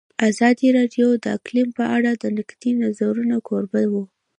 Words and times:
ازادي 0.29 0.67
راډیو 0.77 1.07
د 1.23 1.25
اقلیم 1.37 1.69
په 1.77 1.83
اړه 1.95 2.11
د 2.15 2.25
نقدي 2.37 2.71
نظرونو 2.83 3.37
کوربه 3.47 3.83
وه. 3.91 4.03